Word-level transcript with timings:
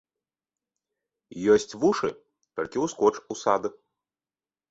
Ёсць 1.55 1.75
вушы, 1.83 2.09
толькі 2.59 2.77
ўскоч 2.85 3.13
у 3.35 3.37
сад. 3.45 3.63